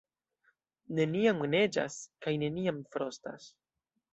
[0.99, 3.47] Neniam neĝas kaj neniam frostas.